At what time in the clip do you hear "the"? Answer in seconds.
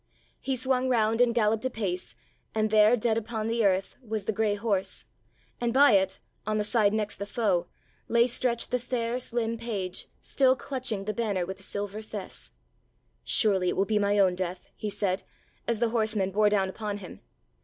3.47-3.63, 4.25-4.31, 6.57-6.63, 7.17-7.27, 8.71-8.79, 11.05-11.13, 11.57-11.61, 15.77-15.89